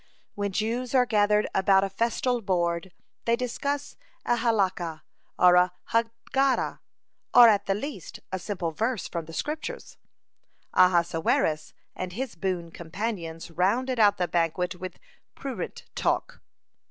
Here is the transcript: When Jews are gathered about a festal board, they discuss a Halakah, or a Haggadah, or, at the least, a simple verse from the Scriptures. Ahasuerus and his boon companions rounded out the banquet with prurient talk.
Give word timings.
When 0.33 0.51
Jews 0.51 0.95
are 0.95 1.05
gathered 1.05 1.47
about 1.53 1.83
a 1.83 1.89
festal 1.91 2.41
board, 2.41 2.91
they 3.25 3.35
discuss 3.35 3.97
a 4.25 4.37
Halakah, 4.37 5.03
or 5.37 5.53
a 5.53 5.73
Haggadah, 5.91 6.79
or, 7.35 7.47
at 7.47 7.67
the 7.67 7.75
least, 7.75 8.19
a 8.31 8.39
simple 8.39 8.71
verse 8.71 9.07
from 9.07 9.25
the 9.25 9.33
Scriptures. 9.33 9.97
Ahasuerus 10.73 11.75
and 11.95 12.13
his 12.13 12.33
boon 12.33 12.71
companions 12.71 13.51
rounded 13.51 13.99
out 13.99 14.17
the 14.17 14.27
banquet 14.27 14.73
with 14.73 14.97
prurient 15.35 15.85
talk. 15.93 16.41